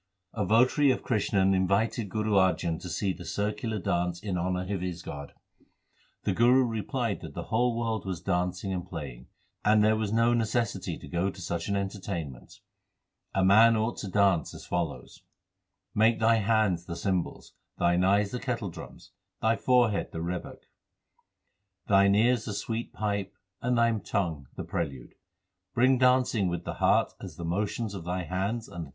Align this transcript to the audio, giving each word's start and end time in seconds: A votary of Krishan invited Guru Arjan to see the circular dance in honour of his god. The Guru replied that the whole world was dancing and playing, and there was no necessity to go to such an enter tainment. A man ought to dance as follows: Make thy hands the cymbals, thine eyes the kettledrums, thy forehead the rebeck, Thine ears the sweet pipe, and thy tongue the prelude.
A 0.33 0.43
votary 0.47 0.89
of 0.89 1.03
Krishan 1.03 1.53
invited 1.53 2.09
Guru 2.09 2.31
Arjan 2.31 2.79
to 2.81 2.89
see 2.89 3.13
the 3.13 3.23
circular 3.23 3.77
dance 3.77 4.19
in 4.19 4.35
honour 4.35 4.73
of 4.73 4.81
his 4.81 5.03
god. 5.03 5.33
The 6.23 6.33
Guru 6.33 6.63
replied 6.65 7.21
that 7.21 7.35
the 7.35 7.43
whole 7.53 7.77
world 7.77 8.03
was 8.07 8.19
dancing 8.19 8.73
and 8.73 8.83
playing, 8.83 9.27
and 9.63 9.83
there 9.83 9.95
was 9.95 10.11
no 10.11 10.33
necessity 10.33 10.97
to 10.97 11.07
go 11.07 11.29
to 11.29 11.39
such 11.39 11.67
an 11.69 11.75
enter 11.75 11.99
tainment. 11.99 12.61
A 13.35 13.45
man 13.45 13.77
ought 13.77 13.97
to 13.97 14.07
dance 14.07 14.55
as 14.55 14.65
follows: 14.65 15.21
Make 15.93 16.19
thy 16.19 16.37
hands 16.37 16.85
the 16.85 16.95
cymbals, 16.95 17.53
thine 17.77 18.03
eyes 18.03 18.31
the 18.31 18.39
kettledrums, 18.39 19.11
thy 19.39 19.55
forehead 19.55 20.11
the 20.13 20.23
rebeck, 20.23 20.63
Thine 21.87 22.15
ears 22.15 22.45
the 22.45 22.55
sweet 22.55 22.91
pipe, 22.91 23.35
and 23.61 23.77
thy 23.77 23.91
tongue 23.99 24.47
the 24.55 24.63
prelude. 24.63 25.13